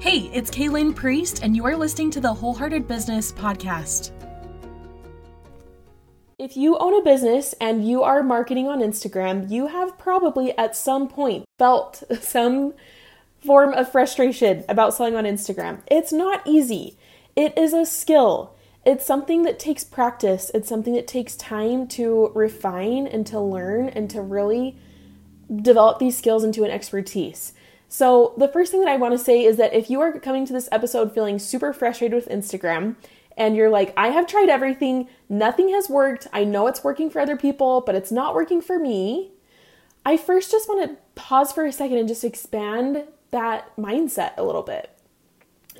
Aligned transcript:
Hey, 0.00 0.30
it's 0.32 0.48
Kaylin 0.48 0.94
Priest, 0.94 1.42
and 1.42 1.56
you 1.56 1.66
are 1.66 1.76
listening 1.76 2.12
to 2.12 2.20
the 2.20 2.32
Wholehearted 2.32 2.86
Business 2.86 3.32
Podcast. 3.32 4.12
If 6.38 6.56
you 6.56 6.78
own 6.78 7.00
a 7.00 7.02
business 7.02 7.52
and 7.60 7.84
you 7.84 8.04
are 8.04 8.22
marketing 8.22 8.68
on 8.68 8.78
Instagram, 8.78 9.50
you 9.50 9.66
have 9.66 9.98
probably 9.98 10.56
at 10.56 10.76
some 10.76 11.08
point 11.08 11.46
felt 11.58 12.04
some 12.20 12.74
form 13.44 13.72
of 13.72 13.90
frustration 13.90 14.64
about 14.68 14.94
selling 14.94 15.16
on 15.16 15.24
Instagram. 15.24 15.80
It's 15.88 16.12
not 16.12 16.46
easy, 16.46 16.96
it 17.34 17.58
is 17.58 17.72
a 17.72 17.84
skill. 17.84 18.54
It's 18.86 19.04
something 19.04 19.42
that 19.42 19.58
takes 19.58 19.82
practice. 19.82 20.52
It's 20.54 20.68
something 20.68 20.94
that 20.94 21.08
takes 21.08 21.34
time 21.34 21.88
to 21.88 22.30
refine 22.36 23.08
and 23.08 23.26
to 23.26 23.40
learn 23.40 23.88
and 23.88 24.08
to 24.10 24.22
really 24.22 24.76
develop 25.54 25.98
these 25.98 26.16
skills 26.16 26.44
into 26.44 26.62
an 26.62 26.70
expertise. 26.70 27.52
So, 27.88 28.34
the 28.36 28.48
first 28.48 28.70
thing 28.70 28.80
that 28.80 28.90
I 28.90 28.96
want 28.96 29.12
to 29.12 29.18
say 29.18 29.44
is 29.44 29.56
that 29.56 29.72
if 29.72 29.88
you 29.88 30.00
are 30.00 30.18
coming 30.20 30.44
to 30.46 30.52
this 30.52 30.68
episode 30.70 31.14
feeling 31.14 31.38
super 31.38 31.72
frustrated 31.72 32.14
with 32.14 32.28
Instagram 32.28 32.96
and 33.36 33.56
you're 33.56 33.70
like, 33.70 33.94
I 33.96 34.08
have 34.08 34.26
tried 34.26 34.50
everything, 34.50 35.08
nothing 35.28 35.70
has 35.70 35.88
worked, 35.88 36.26
I 36.32 36.44
know 36.44 36.66
it's 36.66 36.84
working 36.84 37.08
for 37.08 37.20
other 37.20 37.36
people, 37.36 37.80
but 37.80 37.94
it's 37.94 38.12
not 38.12 38.34
working 38.34 38.60
for 38.60 38.78
me, 38.78 39.32
I 40.04 40.18
first 40.18 40.50
just 40.50 40.68
want 40.68 40.88
to 40.88 40.96
pause 41.14 41.52
for 41.52 41.64
a 41.64 41.72
second 41.72 41.96
and 41.96 42.08
just 42.08 42.24
expand 42.24 43.04
that 43.30 43.74
mindset 43.76 44.32
a 44.36 44.44
little 44.44 44.62
bit. 44.62 44.90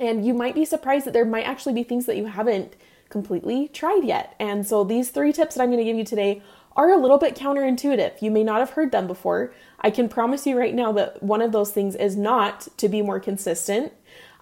And 0.01 0.25
you 0.25 0.33
might 0.33 0.55
be 0.55 0.65
surprised 0.65 1.07
that 1.07 1.13
there 1.13 1.25
might 1.27 1.47
actually 1.47 1.75
be 1.75 1.83
things 1.83 2.07
that 2.07 2.17
you 2.17 2.27
haven't 2.27 2.75
completely 3.11 3.69
tried 3.69 4.05
yet. 4.05 4.35
And 4.39 4.67
so, 4.67 4.83
these 4.83 5.11
three 5.11 5.33
tips 5.33 5.55
that 5.55 5.63
I'm 5.63 5.71
going 5.71 5.79
to 5.79 5.85
give 5.85 5.97
you 5.97 6.05
today 6.05 6.43
are 6.79 6.93
a 6.93 6.97
little 6.97 7.19
bit 7.19 7.35
counterintuitive. 7.35 8.23
You 8.23 8.31
may 8.31 8.45
not 8.45 8.61
have 8.61 8.71
heard 8.71 8.93
them 8.93 9.09
before. 9.09 9.53
I 9.81 9.91
can 9.91 10.09
promise 10.09 10.47
you 10.47 10.57
right 10.57 10.75
now 10.75 10.93
that 10.93 11.21
one 11.21 11.43
of 11.43 11.51
those 11.51 11.73
things 11.73 11.97
is 11.97 12.17
not 12.17 12.69
to 12.79 12.89
be 12.89 13.03
more 13.03 13.19
consistent. 13.19 13.93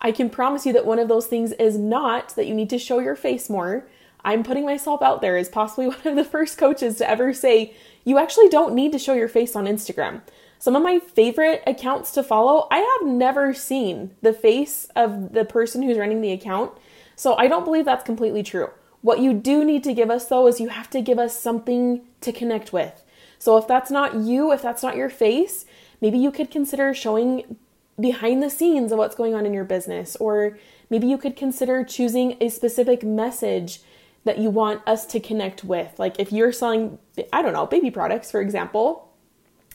I 0.03 0.13
can 0.13 0.29
promise 0.29 0.67
you 0.67 0.75
that 0.75 0.85
one 0.85 0.99
of 0.99 1.09
those 1.09 1.27
things 1.27 1.53
is 1.53 1.79
not 1.79 2.37
that 2.37 2.47
you 2.47 2.55
need 2.55 2.69
to 2.71 2.79
show 2.79 2.99
your 2.99 3.17
face 3.17 3.49
more. 3.49 3.89
I'm 4.23 4.43
putting 4.43 4.67
myself 4.67 5.01
out 5.01 5.23
there 5.23 5.39
as 5.39 5.49
possibly 5.49 5.87
one 5.89 6.07
of 6.07 6.15
the 6.15 6.25
first 6.25 6.59
coaches 6.59 6.99
to 6.99 7.09
ever 7.09 7.33
say 7.33 7.75
you 8.05 8.19
actually 8.19 8.51
don't 8.51 8.75
need 8.75 8.93
to 8.93 8.99
show 8.99 9.15
your 9.15 9.29
face 9.29 9.57
on 9.57 9.65
Instagram. 9.65 10.21
Some 10.59 10.77
of 10.77 10.83
my 10.83 10.99
favorite 10.99 11.63
accounts 11.67 12.13
to 12.13 12.23
follow, 12.23 12.69
I 12.71 12.79
have 12.79 13.09
never 13.09 13.55
seen 13.55 14.15
the 14.21 14.35
face 14.35 14.89
of 14.95 15.33
the 15.33 15.47
person 15.47 15.83
who's 15.83 15.99
running 15.99 16.21
the 16.21 16.33
account. 16.33 16.73
So 17.15 17.35
I 17.37 17.49
don't 17.49 17.65
believe 17.65 17.87
that's 17.87 18.05
completely 18.05 18.43
true. 18.43 18.69
What 19.07 19.21
you 19.21 19.35
do 19.35 19.65
need 19.65 19.85
to 19.85 19.95
give 19.95 20.11
us 20.11 20.27
though 20.27 20.49
is 20.49 20.59
you 20.59 20.71
have 20.71 20.91
to 20.91 21.01
give 21.01 21.17
us 21.17 21.39
something 21.39 22.01
to 22.23 22.33
connect 22.33 22.73
with. 22.73 23.05
So 23.39 23.57
if 23.57 23.69
that's 23.69 23.89
not 23.89 24.17
you, 24.17 24.51
if 24.51 24.61
that's 24.61 24.83
not 24.83 24.97
your 24.97 25.09
face, 25.09 25.65
maybe 26.01 26.19
you 26.19 26.33
could 26.33 26.51
consider 26.51 26.93
showing 26.93 27.57
behind 28.01 28.43
the 28.43 28.51
scenes 28.51 28.91
of 28.91 28.99
what's 28.99 29.15
going 29.15 29.33
on 29.33 29.47
in 29.47 29.55
your 29.55 29.63
business, 29.63 30.17
or 30.17 30.59
maybe 30.91 31.07
you 31.07 31.19
could 31.19 31.37
consider 31.37 31.85
choosing 31.85 32.37
a 32.41 32.49
specific 32.49 33.05
message 33.05 33.81
that 34.25 34.39
you 34.39 34.51
want 34.51 34.83
us 34.89 35.07
to 35.07 35.21
connect 35.21 35.63
with. 35.63 35.97
Like 36.01 36.19
if 36.19 36.33
you're 36.33 36.51
selling, 36.51 36.99
I 37.33 37.43
don't 37.43 37.53
know, 37.53 37.65
baby 37.65 37.93
products, 37.93 38.33
for 38.33 38.41
example, 38.41 39.13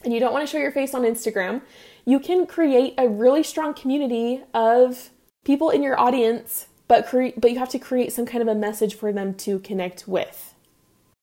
and 0.04 0.12
you 0.12 0.20
don't 0.20 0.34
want 0.34 0.46
to 0.46 0.52
show 0.52 0.58
your 0.58 0.72
face 0.72 0.92
on 0.92 1.04
Instagram, 1.04 1.62
you 2.04 2.20
can 2.20 2.46
create 2.46 2.92
a 2.98 3.08
really 3.08 3.42
strong 3.42 3.72
community 3.72 4.42
of 4.52 5.08
people 5.42 5.70
in 5.70 5.82
your 5.82 5.98
audience, 5.98 6.66
but 6.92 7.10
but 7.40 7.50
you 7.50 7.58
have 7.58 7.70
to 7.70 7.78
create 7.78 8.12
some 8.12 8.26
kind 8.26 8.42
of 8.42 8.48
a 8.48 8.54
message 8.54 8.94
for 8.94 9.14
them 9.14 9.32
to 9.32 9.60
connect 9.60 10.06
with. 10.06 10.54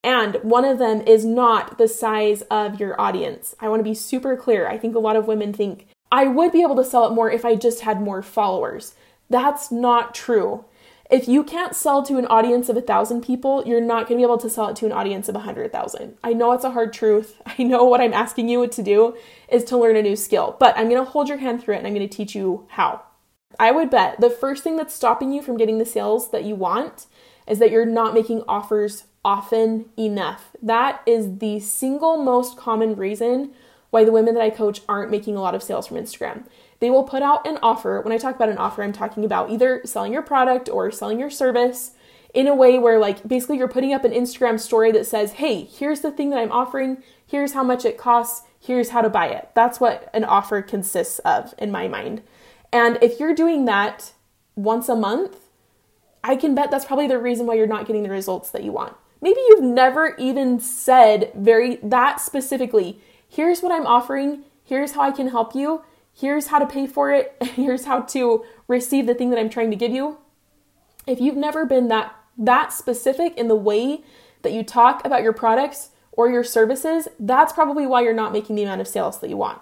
And 0.03 0.37
one 0.41 0.65
of 0.65 0.79
them 0.79 1.01
is 1.01 1.23
not 1.23 1.77
the 1.77 1.87
size 1.87 2.41
of 2.49 2.79
your 2.79 2.99
audience. 2.99 3.55
I 3.59 3.69
want 3.69 3.81
to 3.81 3.83
be 3.83 3.93
super 3.93 4.35
clear. 4.35 4.67
I 4.67 4.79
think 4.79 4.95
a 4.95 4.99
lot 4.99 5.15
of 5.15 5.27
women 5.27 5.53
think 5.53 5.85
I 6.11 6.25
would 6.25 6.51
be 6.51 6.63
able 6.63 6.75
to 6.77 6.83
sell 6.83 7.05
it 7.05 7.13
more 7.13 7.29
if 7.29 7.45
I 7.45 7.53
just 7.53 7.81
had 7.81 8.01
more 8.01 8.23
followers. 8.23 8.95
That's 9.29 9.71
not 9.71 10.15
true. 10.15 10.65
If 11.11 11.27
you 11.27 11.43
can't 11.43 11.75
sell 11.75 12.01
to 12.03 12.17
an 12.17 12.25
audience 12.25 12.67
of 12.69 12.77
a 12.77 12.81
thousand 12.81 13.21
people, 13.21 13.63
you're 13.67 13.79
not 13.79 14.07
going 14.07 14.17
to 14.17 14.25
be 14.25 14.27
able 14.27 14.39
to 14.39 14.49
sell 14.49 14.69
it 14.69 14.75
to 14.77 14.87
an 14.87 14.91
audience 14.91 15.29
of 15.29 15.35
a 15.35 15.39
hundred 15.39 15.71
thousand. 15.71 16.17
I 16.23 16.33
know 16.33 16.51
it's 16.53 16.63
a 16.63 16.71
hard 16.71 16.93
truth. 16.93 17.39
I 17.45 17.61
know 17.61 17.83
what 17.83 18.01
I'm 18.01 18.13
asking 18.13 18.49
you 18.49 18.65
to 18.65 18.81
do 18.81 19.15
is 19.49 19.63
to 19.65 19.77
learn 19.77 19.97
a 19.97 20.01
new 20.01 20.15
skill, 20.15 20.57
but 20.59 20.75
I'm 20.75 20.89
going 20.89 21.03
to 21.03 21.11
hold 21.11 21.29
your 21.29 21.37
hand 21.37 21.61
through 21.61 21.75
it 21.75 21.77
and 21.77 21.85
I'm 21.85 21.93
going 21.93 22.09
to 22.09 22.17
teach 22.17 22.33
you 22.33 22.65
how. 22.69 23.03
I 23.59 23.71
would 23.71 23.89
bet 23.89 24.21
the 24.21 24.29
first 24.29 24.63
thing 24.63 24.77
that's 24.77 24.93
stopping 24.93 25.33
you 25.33 25.41
from 25.41 25.57
getting 25.57 25.77
the 25.77 25.85
sales 25.85 26.31
that 26.31 26.45
you 26.45 26.55
want 26.55 27.07
is 27.45 27.59
that 27.59 27.71
you're 27.71 27.85
not 27.85 28.13
making 28.13 28.43
offers 28.47 29.03
often 29.25 29.89
enough. 29.97 30.55
That 30.61 31.01
is 31.05 31.39
the 31.39 31.59
single 31.59 32.17
most 32.17 32.57
common 32.57 32.95
reason 32.95 33.51
why 33.89 34.05
the 34.05 34.11
women 34.11 34.33
that 34.35 34.43
I 34.43 34.49
coach 34.49 34.81
aren't 34.87 35.11
making 35.11 35.35
a 35.35 35.41
lot 35.41 35.55
of 35.55 35.63
sales 35.63 35.87
from 35.87 35.97
Instagram. 35.97 36.45
They 36.79 36.89
will 36.89 37.03
put 37.03 37.21
out 37.21 37.45
an 37.45 37.57
offer. 37.61 37.99
When 38.01 38.13
I 38.13 38.17
talk 38.17 38.35
about 38.35 38.49
an 38.49 38.57
offer, 38.57 38.81
I'm 38.81 38.93
talking 38.93 39.25
about 39.25 39.49
either 39.49 39.81
selling 39.83 40.13
your 40.13 40.21
product 40.21 40.69
or 40.69 40.89
selling 40.91 41.19
your 41.19 41.29
service 41.29 41.91
in 42.33 42.47
a 42.47 42.55
way 42.55 42.79
where, 42.79 42.99
like, 42.99 43.27
basically 43.27 43.57
you're 43.57 43.67
putting 43.67 43.93
up 43.93 44.05
an 44.05 44.11
Instagram 44.11 44.59
story 44.59 44.91
that 44.93 45.07
says, 45.07 45.33
hey, 45.33 45.63
here's 45.63 46.01
the 46.01 46.11
thing 46.11 46.29
that 46.29 46.39
I'm 46.39 46.51
offering, 46.51 47.03
here's 47.25 47.53
how 47.53 47.63
much 47.63 47.83
it 47.83 47.97
costs, 47.97 48.47
here's 48.59 48.91
how 48.91 49.01
to 49.01 49.09
buy 49.09 49.27
it. 49.27 49.49
That's 49.55 49.81
what 49.81 50.09
an 50.13 50.23
offer 50.23 50.61
consists 50.61 51.19
of 51.19 51.53
in 51.57 51.71
my 51.71 51.87
mind. 51.87 52.21
And 52.71 52.97
if 53.01 53.19
you're 53.19 53.35
doing 53.35 53.65
that 53.65 54.13
once 54.55 54.89
a 54.89 54.95
month, 54.95 55.37
I 56.23 56.35
can 56.35 56.53
bet 56.53 56.69
that's 56.69 56.85
probably 56.85 57.07
the 57.07 57.17
reason 57.17 57.45
why 57.45 57.55
you're 57.55 57.67
not 57.67 57.87
getting 57.87 58.03
the 58.03 58.09
results 58.09 58.51
that 58.51 58.63
you 58.63 58.71
want. 58.71 58.95
Maybe 59.21 59.39
you've 59.49 59.63
never 59.63 60.15
even 60.17 60.59
said 60.59 61.31
very 61.35 61.77
that 61.77 62.21
specifically, 62.21 62.99
here's 63.27 63.61
what 63.61 63.71
I'm 63.71 63.85
offering, 63.85 64.43
here's 64.63 64.93
how 64.93 65.01
I 65.01 65.11
can 65.11 65.29
help 65.29 65.55
you, 65.55 65.83
here's 66.13 66.47
how 66.47 66.59
to 66.59 66.65
pay 66.65 66.87
for 66.87 67.11
it, 67.11 67.35
here's 67.55 67.85
how 67.85 68.01
to 68.01 68.45
receive 68.67 69.07
the 69.07 69.13
thing 69.13 69.29
that 69.29 69.39
I'm 69.39 69.49
trying 69.49 69.71
to 69.71 69.77
give 69.77 69.91
you. 69.91 70.17
If 71.07 71.19
you've 71.19 71.37
never 71.37 71.65
been 71.65 71.87
that 71.89 72.15
that 72.37 72.71
specific 72.71 73.37
in 73.37 73.49
the 73.49 73.55
way 73.55 74.01
that 74.43 74.53
you 74.53 74.63
talk 74.63 75.05
about 75.05 75.23
your 75.23 75.33
products 75.33 75.89
or 76.13 76.29
your 76.29 76.43
services, 76.43 77.09
that's 77.19 77.51
probably 77.51 77.85
why 77.85 78.01
you're 78.01 78.13
not 78.13 78.31
making 78.31 78.55
the 78.55 78.63
amount 78.63 78.79
of 78.79 78.87
sales 78.87 79.19
that 79.19 79.29
you 79.29 79.35
want. 79.35 79.61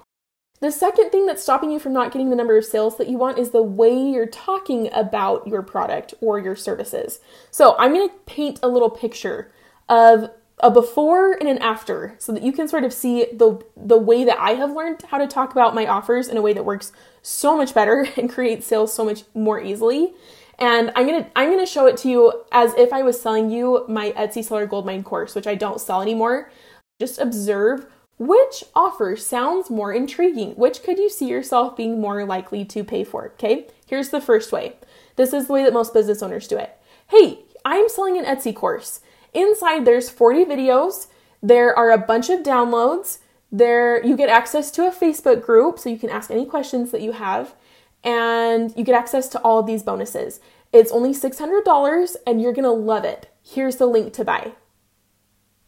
The 0.60 0.72
second 0.72 1.12
thing 1.12 1.26
that's 1.26 1.44
stopping 1.44 1.70
you 1.70 1.80
from 1.80 1.94
not 1.94 2.12
getting 2.12 2.30
the 2.30 2.36
number 2.36 2.58
of 2.58 2.66
sales 2.66 2.98
that 2.98 3.08
you 3.08 3.18
want 3.18 3.38
is 3.38 3.52
the 3.52 3.62
way 3.62 3.96
you're 3.96 4.26
talking 4.26 4.90
about 4.92 5.48
your 5.48 5.62
product 5.62 6.14
or 6.20 6.40
your 6.40 6.56
services. 6.56 7.20
So, 7.52 7.76
I'm 7.78 7.94
going 7.94 8.10
to 8.10 8.16
paint 8.26 8.60
a 8.64 8.68
little 8.68 8.90
picture 8.90 9.52
of 9.88 10.32
a 10.60 10.72
before 10.72 11.34
and 11.34 11.48
an 11.48 11.60
after 11.60 12.16
so 12.18 12.32
that 12.32 12.42
you 12.42 12.52
can 12.52 12.68
sort 12.68 12.84
of 12.84 12.92
see 12.92 13.28
the 13.32 13.62
the 13.76 13.98
way 13.98 14.24
that 14.24 14.40
I 14.40 14.52
have 14.52 14.72
learned 14.72 15.04
how 15.10 15.20
to 15.20 15.28
talk 15.28 15.52
about 15.52 15.76
my 15.76 15.86
offers 15.86 16.28
in 16.28 16.38
a 16.38 16.42
way 16.42 16.54
that 16.54 16.66
works 16.66 16.92
so 17.22 17.56
much 17.56 17.74
better 17.74 18.08
and 18.18 18.30
creates 18.30 18.66
sales 18.66 18.94
so 18.94 19.06
much 19.06 19.24
more 19.34 19.62
easily. 19.62 20.14
And 20.60 20.92
I'm 20.96 21.06
going 21.06 21.24
to 21.24 21.30
I'm 21.36 21.50
going 21.50 21.64
to 21.64 21.72
show 21.72 21.86
it 21.86 21.98
to 21.98 22.10
you 22.10 22.44
as 22.52 22.74
if 22.74 22.92
I 22.92 23.04
was 23.04 23.22
selling 23.22 23.52
you 23.52 23.86
my 23.88 24.12
Etsy 24.12 24.44
Seller 24.44 24.66
Goldmine 24.66 25.04
course, 25.04 25.36
which 25.36 25.46
I 25.46 25.54
don't 25.54 25.80
sell 25.80 26.02
anymore. 26.02 26.52
Just 27.00 27.20
observe 27.20 27.86
which 28.18 28.64
offer 28.76 29.16
sounds 29.16 29.70
more 29.70 29.94
intriguing? 29.94 30.52
Which 30.52 30.84
could 30.84 30.98
you 30.98 31.10
see 31.10 31.28
yourself 31.28 31.78
being 31.78 32.02
more 32.02 32.26
likely 32.26 32.66
to 32.66 32.84
pay 32.84 33.04
for? 33.04 33.28
Okay, 33.34 33.68
here's 33.86 34.10
the 34.10 34.22
first 34.22 34.52
way. 34.52 34.76
This 35.16 35.34
is 35.34 35.48
the 35.48 35.54
way 35.54 35.64
that 35.64 35.74
most 35.74 35.94
business 35.94 36.24
owners 36.24 36.48
do 36.48 36.58
it. 36.58 36.78
Hey, 37.08 37.40
I'm 37.64 37.90
selling 37.90 38.18
an 38.18 38.26
Etsy 38.26 38.56
course. 38.56 39.02
Inside 39.34 39.86
there's 39.86 40.10
40 40.10 40.46
videos, 40.46 41.08
there 41.42 41.78
are 41.78 41.92
a 41.92 41.98
bunch 41.98 42.30
of 42.30 42.42
downloads, 42.42 43.20
there 43.52 44.04
you 44.04 44.18
get 44.18 44.30
access 44.30 44.72
to 44.72 44.88
a 44.88 44.92
Facebook 44.92 45.42
group 45.44 45.80
so 45.80 45.90
you 45.90 45.98
can 45.98 46.10
ask 46.10 46.32
any 46.32 46.46
questions 46.46 46.92
that 46.92 47.02
you 47.02 47.14
have 47.14 47.56
and 48.04 48.74
you 48.76 48.84
get 48.84 48.96
access 48.96 49.28
to 49.30 49.40
all 49.42 49.60
of 49.60 49.68
these 49.68 49.84
bonuses. 49.84 50.40
It's 50.74 50.92
only 50.92 51.14
$600 51.14 52.16
and 52.26 52.42
you're 52.42 52.54
going 52.54 52.64
to 52.64 52.72
love 52.72 53.06
it. 53.06 53.30
Here's 53.44 53.78
the 53.78 53.86
link 53.86 54.14
to 54.14 54.26
buy. 54.26 54.54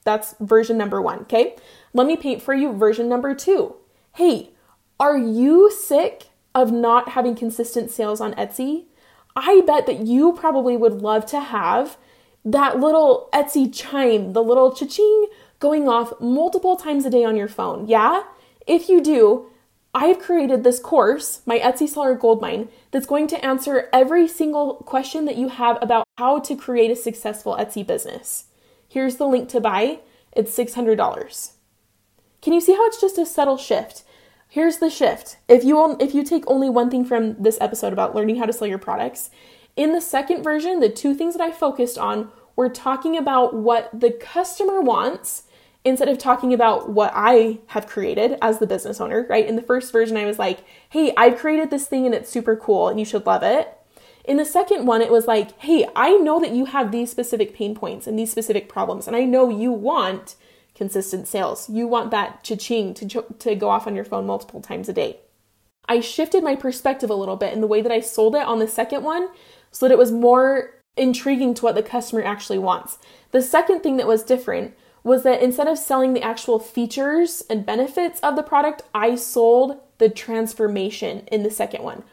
That's 0.04 0.36
version 0.40 0.78
number 0.78 1.02
1, 1.02 1.20
okay? 1.20 1.56
Let 1.94 2.08
me 2.08 2.16
paint 2.16 2.42
for 2.42 2.54
you 2.54 2.74
version 2.74 3.10
number 3.10 3.34
two. 3.34 3.76
Hey, 4.16 4.52
are 5.00 5.18
you 5.18 5.72
sick 5.72 6.30
of 6.54 6.72
not 6.72 7.10
having 7.10 7.36
consistent 7.36 7.90
sales 7.90 8.22
on 8.22 8.34
Etsy? 8.34 8.86
I 9.36 9.62
bet 9.66 9.86
that 9.86 10.06
you 10.06 10.34
probably 10.34 10.76
would 10.76 11.02
love 11.02 11.26
to 11.28 11.40
have 11.40 11.98
that 12.44 12.80
little 12.80 13.30
Etsy 13.34 13.74
chime, 13.74 14.34
the 14.34 14.44
little 14.44 14.74
cha-ching 14.74 15.28
going 15.60 15.88
off 15.88 16.20
multiple 16.20 16.76
times 16.76 17.06
a 17.06 17.10
day 17.10 17.24
on 17.24 17.36
your 17.36 17.48
phone. 17.48 17.88
Yeah? 17.88 18.24
If 18.68 18.90
you 18.90 19.02
do, 19.02 19.48
I've 19.94 20.20
created 20.20 20.64
this 20.64 20.80
course, 20.80 21.42
my 21.46 21.60
Etsy 21.60 21.88
Seller 21.88 22.16
Goldmine, 22.16 22.70
that's 22.92 23.06
going 23.06 23.28
to 23.28 23.46
answer 23.46 23.90
every 23.92 24.28
single 24.28 24.76
question 24.76 25.26
that 25.26 25.38
you 25.38 25.50
have 25.50 25.78
about 25.82 26.06
how 26.18 26.40
to 26.40 26.56
create 26.56 26.92
a 26.92 26.96
successful 26.96 27.56
Etsy 27.60 27.86
business. 27.86 28.46
Here's 28.88 29.16
the 29.16 29.28
link 29.28 29.50
to 29.50 29.60
buy. 29.60 30.00
It's 30.32 30.56
$600. 30.56 31.52
Can 32.42 32.54
you 32.54 32.62
see 32.62 32.74
how 32.74 32.86
it's 32.86 33.02
just 33.02 33.18
a 33.18 33.26
subtle 33.26 33.58
shift? 33.58 34.04
Here's 34.48 34.78
the 34.78 34.90
shift. 34.90 35.38
If 35.48 35.64
you 35.64 35.98
if 36.00 36.14
you 36.14 36.24
take 36.24 36.44
only 36.48 36.70
one 36.70 36.90
thing 36.90 37.06
from 37.06 37.42
this 37.42 37.58
episode 37.62 37.94
about 37.94 38.16
learning 38.16 38.38
how 38.38 38.46
to 38.46 38.54
sell 38.54 38.68
your 38.68 38.78
products, 38.78 39.30
in 39.76 39.94
the 39.94 40.02
second 40.02 40.44
version, 40.44 40.80
the 40.80 40.90
two 40.90 41.14
things 41.14 41.36
that 41.36 41.44
I 41.44 41.52
focused 41.52 41.98
on 41.98 42.32
were 42.56 42.70
talking 42.70 43.18
about 43.18 43.54
what 43.54 43.90
the 43.98 44.12
customer 44.12 44.82
wants 44.82 45.44
instead 45.86 46.10
of 46.10 46.18
talking 46.18 46.54
about 46.54 46.90
what 46.90 47.12
I 47.16 47.60
have 47.68 47.88
created 47.88 48.38
as 48.42 48.60
the 48.60 48.68
business 48.68 49.00
owner, 49.00 49.26
right? 49.30 49.48
In 49.48 49.56
the 49.56 49.62
first 49.62 49.92
version, 49.92 50.18
I 50.18 50.26
was 50.26 50.40
like, 50.40 50.60
hey, 50.90 51.14
I've 51.16 51.38
created 51.38 51.70
this 51.70 51.88
thing 51.88 52.06
and 52.06 52.14
it's 52.14 52.30
super 52.30 52.58
cool 52.58 52.90
and 52.90 53.00
you 53.00 53.06
should 53.06 53.26
love 53.26 53.44
it. 53.44 53.78
In 54.26 54.38
the 54.38 54.46
second 54.46 54.86
one, 54.86 55.02
it 55.02 55.12
was 55.12 55.28
like, 55.28 55.58
hey, 55.62 55.88
I 55.96 56.18
know 56.18 56.40
that 56.42 56.52
you 56.52 56.66
have 56.66 56.92
these 56.92 57.10
specific 57.10 57.54
pain 57.54 57.76
points 57.76 58.08
and 58.08 58.20
these 58.20 58.32
specific 58.32 58.68
problems, 58.68 59.08
and 59.08 59.16
I 59.16 59.24
know 59.24 59.50
you 59.50 59.72
want 59.72 60.36
consistent 60.80 61.28
sales. 61.28 61.70
You 61.70 61.88
want 61.88 62.10
that 62.12 62.42
cha-ching 62.42 62.94
to, 62.96 63.26
to 63.38 63.54
go 63.54 63.70
off 63.70 63.86
on 63.86 63.98
your 63.98 64.06
phone 64.06 64.26
multiple 64.26 64.62
times 64.62 64.88
a 64.88 64.94
day. 64.94 65.20
I 65.90 66.00
shifted 66.00 66.42
my 66.42 66.56
perspective 66.56 67.10
a 67.10 67.16
little 67.16 67.36
bit 67.36 67.52
in 67.52 67.60
the 67.60 67.68
way 67.68 67.82
that 67.82 67.92
I 67.92 68.00
sold 68.00 68.34
it 68.34 68.44
on 68.44 68.60
the 68.60 68.68
second 68.68 69.04
one 69.04 69.28
so 69.72 69.86
that 69.86 69.92
it 69.92 69.98
was 69.98 70.14
more 70.14 70.82
intriguing 70.96 71.54
to 71.56 71.64
what 71.64 71.76
the 71.76 71.84
customer 71.84 72.24
actually 72.24 72.60
wants. 72.60 72.98
The 73.32 73.42
second 73.42 73.82
thing 73.82 73.98
that 73.98 74.08
was 74.08 74.24
different 74.24 74.74
was 75.04 75.24
that 75.24 75.42
instead 75.42 75.68
of 75.68 75.78
selling 75.78 76.14
the 76.14 76.22
actual 76.22 76.60
features 76.60 77.44
and 77.50 77.66
benefits 77.66 78.22
of 78.22 78.38
the 78.38 78.44
product, 78.44 78.84
I 78.94 79.16
sold 79.16 79.82
the 79.98 80.10
transformation 80.10 81.28
in 81.30 81.44
the 81.44 81.52
second 81.52 81.84
one. 81.84 82.04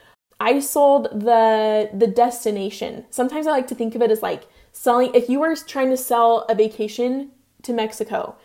I 0.41 0.59
sold 0.59 1.05
the 1.13 1.89
the 1.95 2.09
destination. 2.09 3.07
Sometimes 3.11 3.47
I 3.47 3.53
like 3.53 3.69
to 3.69 3.77
think 3.77 3.95
of 3.95 4.03
it 4.03 4.11
as 4.11 4.23
like 4.23 4.49
selling 4.73 5.15
if 5.15 5.29
you 5.29 5.39
were 5.39 5.55
trying 5.55 5.91
to 5.91 5.97
sell 5.97 6.45
a 6.49 6.55
vacation 6.55 7.31
to 7.63 7.73
Mexico, 7.73 8.37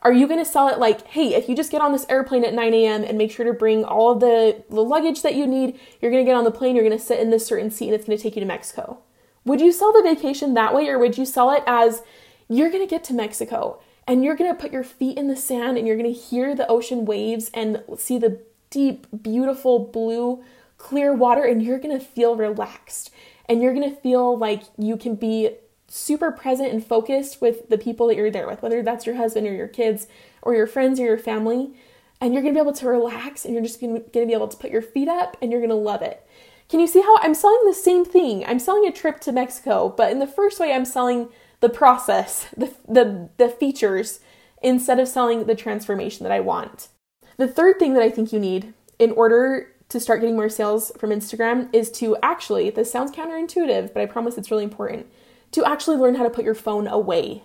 are 0.00 0.12
you 0.12 0.28
going 0.28 0.38
to 0.38 0.50
sell 0.50 0.68
it 0.68 0.78
like, 0.78 1.06
hey, 1.08 1.34
if 1.34 1.48
you 1.48 1.56
just 1.56 1.72
get 1.72 1.80
on 1.80 1.92
this 1.92 2.06
airplane 2.08 2.44
at 2.44 2.54
9 2.54 2.74
a.m. 2.74 3.02
and 3.02 3.18
make 3.18 3.32
sure 3.32 3.44
to 3.44 3.52
bring 3.52 3.84
all 3.84 4.14
the, 4.14 4.62
the 4.70 4.82
luggage 4.82 5.22
that 5.22 5.34
you 5.34 5.46
need, 5.46 5.78
you're 6.00 6.10
going 6.10 6.24
to 6.24 6.28
get 6.28 6.36
on 6.36 6.44
the 6.44 6.50
plane, 6.50 6.76
you're 6.76 6.84
going 6.84 6.96
to 6.96 7.04
sit 7.04 7.18
in 7.18 7.30
this 7.30 7.46
certain 7.46 7.70
seat, 7.70 7.86
and 7.86 7.94
it's 7.94 8.04
going 8.04 8.16
to 8.16 8.22
take 8.22 8.36
you 8.36 8.40
to 8.40 8.46
Mexico? 8.46 8.98
Would 9.44 9.60
you 9.60 9.72
sell 9.72 9.92
the 9.92 10.02
vacation 10.02 10.54
that 10.54 10.74
way, 10.74 10.88
or 10.88 10.98
would 10.98 11.18
you 11.18 11.24
sell 11.24 11.50
it 11.50 11.64
as 11.66 12.02
you're 12.48 12.70
going 12.70 12.82
to 12.82 12.90
get 12.90 13.04
to 13.04 13.14
Mexico 13.14 13.80
and 14.06 14.24
you're 14.24 14.36
going 14.36 14.50
to 14.50 14.60
put 14.60 14.72
your 14.72 14.84
feet 14.84 15.18
in 15.18 15.28
the 15.28 15.36
sand 15.36 15.76
and 15.76 15.86
you're 15.86 15.96
going 15.96 16.12
to 16.12 16.18
hear 16.18 16.54
the 16.54 16.66
ocean 16.68 17.04
waves 17.04 17.50
and 17.52 17.82
see 17.96 18.18
the 18.18 18.40
deep, 18.70 19.06
beautiful 19.22 19.78
blue, 19.78 20.42
clear 20.78 21.12
water, 21.12 21.44
and 21.44 21.62
you're 21.62 21.78
going 21.78 21.98
to 21.98 22.04
feel 22.04 22.36
relaxed 22.36 23.10
and 23.48 23.62
you're 23.62 23.74
going 23.74 23.88
to 23.88 24.00
feel 24.00 24.36
like 24.36 24.62
you 24.76 24.96
can 24.96 25.14
be 25.14 25.50
super 25.88 26.30
present 26.30 26.72
and 26.72 26.84
focused 26.84 27.40
with 27.40 27.68
the 27.68 27.78
people 27.78 28.06
that 28.06 28.16
you're 28.16 28.30
there 28.30 28.46
with, 28.46 28.62
whether 28.62 28.82
that's 28.82 29.06
your 29.06 29.16
husband 29.16 29.46
or 29.46 29.54
your 29.54 29.68
kids 29.68 30.06
or 30.42 30.54
your 30.54 30.66
friends 30.66 31.00
or 31.00 31.04
your 31.04 31.18
family. 31.18 31.72
And 32.20 32.32
you're 32.32 32.42
gonna 32.42 32.54
be 32.54 32.60
able 32.60 32.72
to 32.74 32.88
relax 32.88 33.44
and 33.44 33.54
you're 33.54 33.62
just 33.62 33.80
gonna, 33.80 34.00
be 34.00 34.32
able 34.32 34.48
to 34.48 34.56
put 34.56 34.70
your 34.70 34.82
feet 34.82 35.08
up 35.08 35.36
and 35.40 35.50
you're 35.50 35.60
gonna 35.60 35.74
love 35.74 36.02
it. 36.02 36.26
Can 36.68 36.80
you 36.80 36.86
see 36.86 37.00
how 37.00 37.16
I'm 37.18 37.34
selling 37.34 37.62
the 37.64 37.74
same 37.74 38.04
thing? 38.04 38.44
I'm 38.44 38.58
selling 38.58 38.86
a 38.86 38.92
trip 38.92 39.20
to 39.20 39.32
Mexico, 39.32 39.88
but 39.96 40.12
in 40.12 40.18
the 40.18 40.26
first 40.26 40.60
way, 40.60 40.72
I'm 40.72 40.84
selling 40.84 41.28
the 41.60 41.70
process, 41.70 42.46
the, 42.56 42.72
the, 42.86 43.30
the 43.38 43.48
features, 43.48 44.20
instead 44.60 44.98
of 44.98 45.08
selling 45.08 45.44
the 45.44 45.54
transformation 45.54 46.24
that 46.24 46.32
I 46.32 46.40
want. 46.40 46.88
The 47.36 47.48
third 47.48 47.78
thing 47.78 47.94
that 47.94 48.02
I 48.02 48.10
think 48.10 48.32
you 48.32 48.40
need 48.40 48.74
in 48.98 49.12
order 49.12 49.72
to 49.88 50.00
start 50.00 50.20
getting 50.20 50.36
more 50.36 50.48
sales 50.48 50.92
from 50.98 51.10
Instagram 51.10 51.68
is 51.72 51.90
to 51.92 52.16
actually, 52.22 52.68
this 52.70 52.90
sounds 52.90 53.12
counterintuitive, 53.12 53.94
but 53.94 54.02
I 54.02 54.06
promise 54.06 54.36
it's 54.36 54.50
really 54.50 54.64
important 54.64 55.06
to 55.52 55.64
actually 55.64 55.96
learn 55.96 56.16
how 56.16 56.24
to 56.24 56.30
put 56.30 56.44
your 56.44 56.54
phone 56.54 56.86
away. 56.86 57.44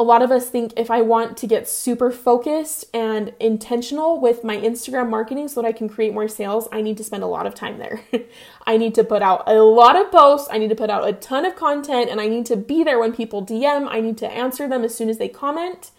A 0.00 0.04
lot 0.04 0.22
of 0.22 0.30
us 0.30 0.48
think 0.48 0.72
if 0.78 0.90
I 0.90 1.02
want 1.02 1.36
to 1.36 1.46
get 1.46 1.68
super 1.68 2.10
focused 2.10 2.86
and 2.94 3.34
intentional 3.38 4.18
with 4.18 4.42
my 4.42 4.56
Instagram 4.56 5.10
marketing 5.10 5.46
so 5.48 5.60
that 5.60 5.68
I 5.68 5.72
can 5.72 5.90
create 5.90 6.14
more 6.14 6.26
sales, 6.26 6.68
I 6.72 6.80
need 6.80 6.96
to 6.96 7.04
spend 7.04 7.22
a 7.22 7.26
lot 7.26 7.46
of 7.46 7.54
time 7.54 7.76
there. 7.76 8.00
I 8.66 8.78
need 8.78 8.94
to 8.94 9.04
put 9.04 9.20
out 9.20 9.42
a 9.46 9.60
lot 9.60 9.96
of 9.96 10.10
posts, 10.10 10.48
I 10.50 10.56
need 10.56 10.70
to 10.70 10.74
put 10.74 10.88
out 10.88 11.06
a 11.06 11.12
ton 11.12 11.44
of 11.44 11.54
content, 11.54 12.08
and 12.08 12.18
I 12.18 12.28
need 12.28 12.46
to 12.46 12.56
be 12.56 12.82
there 12.82 12.98
when 12.98 13.12
people 13.12 13.44
DM. 13.44 13.88
I 13.90 14.00
need 14.00 14.16
to 14.18 14.30
answer 14.30 14.66
them 14.66 14.84
as 14.84 14.94
soon 14.94 15.10
as 15.10 15.18
they 15.18 15.28
comment. 15.28 15.90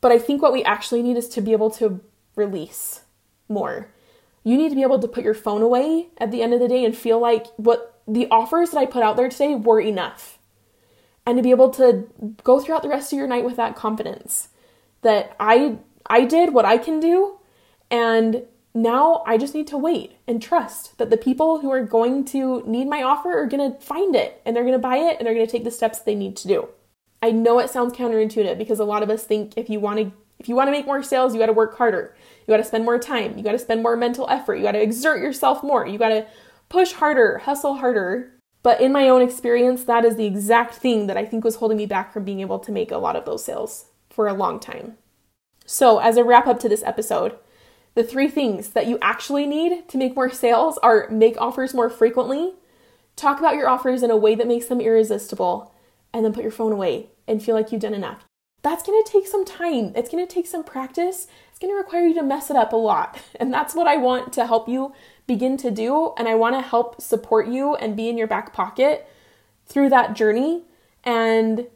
But 0.00 0.10
I 0.10 0.18
think 0.18 0.42
what 0.42 0.52
we 0.52 0.64
actually 0.64 1.02
need 1.02 1.16
is 1.16 1.28
to 1.28 1.40
be 1.40 1.52
able 1.52 1.70
to 1.72 2.00
release 2.34 3.02
more. 3.48 3.88
You 4.42 4.56
need 4.56 4.70
to 4.70 4.74
be 4.74 4.82
able 4.82 4.98
to 4.98 5.06
put 5.06 5.22
your 5.22 5.34
phone 5.34 5.62
away 5.62 6.08
at 6.18 6.32
the 6.32 6.42
end 6.42 6.54
of 6.54 6.60
the 6.60 6.68
day 6.68 6.84
and 6.84 6.96
feel 6.96 7.20
like 7.20 7.46
what 7.56 8.00
the 8.08 8.26
offers 8.32 8.70
that 8.70 8.78
I 8.78 8.86
put 8.86 9.04
out 9.04 9.16
there 9.16 9.28
today 9.28 9.54
were 9.54 9.80
enough 9.80 10.35
and 11.26 11.36
to 11.36 11.42
be 11.42 11.50
able 11.50 11.70
to 11.70 12.08
go 12.44 12.60
throughout 12.60 12.82
the 12.82 12.88
rest 12.88 13.12
of 13.12 13.18
your 13.18 13.26
night 13.26 13.44
with 13.44 13.56
that 13.56 13.76
confidence 13.76 14.48
that 15.02 15.36
I 15.38 15.78
I 16.06 16.24
did 16.24 16.54
what 16.54 16.64
I 16.64 16.78
can 16.78 17.00
do 17.00 17.38
and 17.90 18.44
now 18.74 19.22
I 19.26 19.38
just 19.38 19.54
need 19.54 19.66
to 19.68 19.78
wait 19.78 20.18
and 20.28 20.40
trust 20.40 20.98
that 20.98 21.08
the 21.10 21.16
people 21.16 21.60
who 21.60 21.72
are 21.72 21.82
going 21.82 22.24
to 22.26 22.62
need 22.66 22.88
my 22.88 23.02
offer 23.02 23.36
are 23.36 23.46
going 23.46 23.72
to 23.72 23.80
find 23.80 24.14
it 24.14 24.40
and 24.44 24.54
they're 24.54 24.64
going 24.64 24.74
to 24.74 24.78
buy 24.78 24.98
it 24.98 25.16
and 25.18 25.26
they're 25.26 25.34
going 25.34 25.46
to 25.46 25.50
take 25.50 25.64
the 25.64 25.70
steps 25.70 25.98
they 25.98 26.14
need 26.14 26.36
to 26.36 26.48
do. 26.48 26.68
I 27.22 27.30
know 27.30 27.58
it 27.58 27.70
sounds 27.70 27.94
counterintuitive 27.94 28.58
because 28.58 28.78
a 28.78 28.84
lot 28.84 29.02
of 29.02 29.08
us 29.08 29.24
think 29.24 29.54
if 29.56 29.70
you 29.70 29.80
want 29.80 29.98
to 29.98 30.12
if 30.38 30.50
you 30.50 30.54
want 30.54 30.68
to 30.68 30.72
make 30.72 30.84
more 30.84 31.02
sales, 31.02 31.32
you 31.32 31.40
got 31.40 31.46
to 31.46 31.54
work 31.54 31.78
harder. 31.78 32.14
You 32.46 32.52
got 32.52 32.58
to 32.58 32.64
spend 32.64 32.84
more 32.84 32.98
time. 32.98 33.38
You 33.38 33.42
got 33.42 33.52
to 33.52 33.58
spend 33.58 33.82
more 33.82 33.96
mental 33.96 34.28
effort. 34.28 34.56
You 34.56 34.64
got 34.64 34.72
to 34.72 34.82
exert 34.82 35.22
yourself 35.22 35.62
more. 35.62 35.86
You 35.86 35.98
got 35.98 36.10
to 36.10 36.26
push 36.68 36.92
harder, 36.92 37.38
hustle 37.38 37.76
harder 37.76 38.35
but 38.66 38.80
in 38.80 38.90
my 38.90 39.08
own 39.08 39.22
experience, 39.22 39.84
that 39.84 40.04
is 40.04 40.16
the 40.16 40.26
exact 40.26 40.74
thing 40.74 41.06
that 41.06 41.16
I 41.16 41.24
think 41.24 41.44
was 41.44 41.54
holding 41.54 41.78
me 41.78 41.86
back 41.86 42.12
from 42.12 42.24
being 42.24 42.40
able 42.40 42.58
to 42.58 42.72
make 42.72 42.90
a 42.90 42.98
lot 42.98 43.14
of 43.14 43.24
those 43.24 43.44
sales 43.44 43.90
for 44.10 44.26
a 44.26 44.34
long 44.34 44.58
time. 44.58 44.98
So, 45.66 46.00
as 46.00 46.16
a 46.16 46.24
wrap 46.24 46.48
up 46.48 46.58
to 46.58 46.68
this 46.68 46.82
episode, 46.82 47.36
the 47.94 48.02
three 48.02 48.26
things 48.26 48.70
that 48.70 48.88
you 48.88 48.98
actually 49.00 49.46
need 49.46 49.88
to 49.88 49.96
make 49.96 50.16
more 50.16 50.30
sales 50.30 50.78
are 50.78 51.08
make 51.10 51.40
offers 51.40 51.74
more 51.74 51.88
frequently, 51.88 52.54
talk 53.14 53.38
about 53.38 53.54
your 53.54 53.68
offers 53.68 54.02
in 54.02 54.10
a 54.10 54.16
way 54.16 54.34
that 54.34 54.48
makes 54.48 54.66
them 54.66 54.80
irresistible, 54.80 55.72
and 56.12 56.24
then 56.24 56.32
put 56.32 56.42
your 56.42 56.50
phone 56.50 56.72
away 56.72 57.10
and 57.28 57.40
feel 57.40 57.54
like 57.54 57.70
you've 57.70 57.82
done 57.82 57.94
enough. 57.94 58.25
That's 58.66 58.82
gonna 58.82 59.04
take 59.06 59.28
some 59.28 59.44
time. 59.44 59.92
It's 59.94 60.10
gonna 60.10 60.26
take 60.26 60.48
some 60.48 60.64
practice. 60.64 61.28
It's 61.50 61.58
gonna 61.60 61.74
require 61.74 62.04
you 62.04 62.14
to 62.14 62.22
mess 62.24 62.50
it 62.50 62.56
up 62.56 62.72
a 62.72 62.76
lot. 62.76 63.16
And 63.38 63.54
that's 63.54 63.76
what 63.76 63.86
I 63.86 63.96
want 63.96 64.32
to 64.32 64.44
help 64.44 64.68
you 64.68 64.92
begin 65.28 65.56
to 65.58 65.70
do. 65.70 66.14
And 66.18 66.26
I 66.26 66.34
want 66.34 66.56
to 66.56 66.62
help 66.62 67.00
support 67.00 67.46
you 67.46 67.76
and 67.76 67.96
be 67.96 68.08
in 68.08 68.18
your 68.18 68.26
back 68.26 68.52
pocket 68.52 69.08
through 69.66 69.90
that 69.90 70.16
journey 70.16 70.64
and 71.04 71.68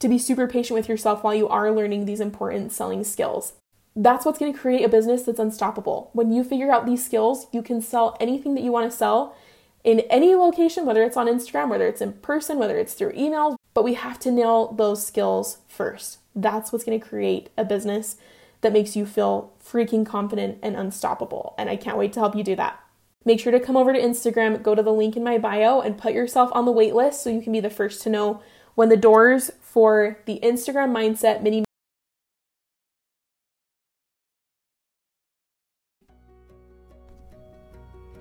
to 0.00 0.06
be 0.06 0.18
super 0.18 0.46
patient 0.46 0.76
with 0.76 0.86
yourself 0.86 1.24
while 1.24 1.34
you 1.34 1.48
are 1.48 1.72
learning 1.72 2.04
these 2.04 2.20
important 2.20 2.72
selling 2.72 3.04
skills. 3.04 3.54
That's 3.96 4.26
what's 4.26 4.38
going 4.38 4.52
to 4.52 4.58
create 4.58 4.84
a 4.84 4.88
business 4.90 5.22
that's 5.22 5.38
unstoppable. 5.38 6.10
When 6.12 6.30
you 6.30 6.44
figure 6.44 6.70
out 6.70 6.84
these 6.84 7.02
skills, 7.02 7.46
you 7.52 7.62
can 7.62 7.80
sell 7.80 8.18
anything 8.20 8.54
that 8.54 8.64
you 8.64 8.70
want 8.70 8.90
to 8.90 8.94
sell 8.94 9.34
in 9.82 10.00
any 10.10 10.34
location, 10.34 10.84
whether 10.84 11.04
it's 11.04 11.16
on 11.16 11.26
Instagram, 11.26 11.70
whether 11.70 11.86
it's 11.86 12.02
in 12.02 12.12
person, 12.12 12.58
whether 12.58 12.76
it's 12.76 12.92
through 12.92 13.14
email, 13.16 13.56
but 13.74 13.84
we 13.84 13.94
have 13.94 14.18
to 14.20 14.30
nail 14.30 14.72
those 14.72 15.04
skills 15.04 15.58
first. 15.68 16.18
That's 16.34 16.72
what's 16.72 16.84
going 16.84 16.98
to 16.98 17.06
create 17.06 17.50
a 17.58 17.64
business 17.64 18.16
that 18.60 18.72
makes 18.72 18.96
you 18.96 19.04
feel 19.04 19.52
freaking 19.62 20.06
confident 20.06 20.58
and 20.62 20.76
unstoppable. 20.76 21.54
And 21.58 21.68
I 21.68 21.76
can't 21.76 21.98
wait 21.98 22.12
to 22.14 22.20
help 22.20 22.34
you 22.34 22.44
do 22.44 22.56
that. 22.56 22.80
Make 23.24 23.40
sure 23.40 23.52
to 23.52 23.60
come 23.60 23.76
over 23.76 23.92
to 23.92 24.00
Instagram, 24.00 24.62
go 24.62 24.74
to 24.74 24.82
the 24.82 24.92
link 24.92 25.16
in 25.16 25.24
my 25.24 25.38
bio, 25.38 25.80
and 25.80 25.98
put 25.98 26.12
yourself 26.14 26.50
on 26.52 26.64
the 26.64 26.72
wait 26.72 26.94
list 26.94 27.22
so 27.22 27.30
you 27.30 27.42
can 27.42 27.52
be 27.52 27.60
the 27.60 27.70
first 27.70 28.02
to 28.02 28.10
know 28.10 28.40
when 28.74 28.88
the 28.88 28.96
doors 28.96 29.50
for 29.60 30.18
the 30.26 30.40
Instagram 30.42 30.92
Mindset 30.92 31.42
Mini 31.42 31.64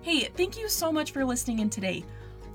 Hey, 0.01 0.25
thank 0.35 0.57
you 0.57 0.67
so 0.67 0.91
much 0.91 1.11
for 1.11 1.23
listening 1.23 1.59
in 1.59 1.69
today. 1.69 2.03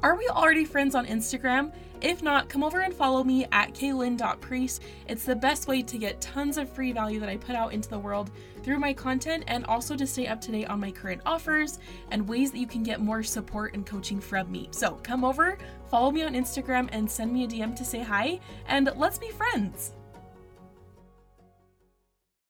Are 0.00 0.16
we 0.16 0.28
already 0.28 0.64
friends 0.64 0.94
on 0.94 1.06
Instagram? 1.06 1.72
If 2.00 2.22
not, 2.22 2.48
come 2.48 2.62
over 2.62 2.82
and 2.82 2.94
follow 2.94 3.24
me 3.24 3.46
at 3.50 3.74
kaylin.priest. 3.74 4.82
It's 5.08 5.24
the 5.24 5.34
best 5.34 5.66
way 5.66 5.82
to 5.82 5.98
get 5.98 6.20
tons 6.20 6.56
of 6.56 6.68
free 6.68 6.92
value 6.92 7.18
that 7.18 7.28
I 7.28 7.36
put 7.36 7.56
out 7.56 7.72
into 7.72 7.88
the 7.88 7.98
world 7.98 8.30
through 8.62 8.78
my 8.78 8.92
content 8.92 9.42
and 9.48 9.66
also 9.66 9.96
to 9.96 10.06
stay 10.06 10.28
up 10.28 10.40
to 10.42 10.52
date 10.52 10.66
on 10.66 10.78
my 10.78 10.92
current 10.92 11.20
offers 11.26 11.80
and 12.12 12.28
ways 12.28 12.52
that 12.52 12.58
you 12.58 12.68
can 12.68 12.84
get 12.84 13.00
more 13.00 13.24
support 13.24 13.74
and 13.74 13.84
coaching 13.84 14.20
from 14.20 14.52
me. 14.52 14.68
So 14.70 15.00
come 15.02 15.24
over, 15.24 15.58
follow 15.90 16.12
me 16.12 16.22
on 16.22 16.34
Instagram, 16.34 16.88
and 16.92 17.10
send 17.10 17.32
me 17.32 17.42
a 17.42 17.48
DM 17.48 17.74
to 17.74 17.84
say 17.84 18.00
hi, 18.00 18.38
and 18.68 18.88
let's 18.94 19.18
be 19.18 19.30
friends. 19.30 19.94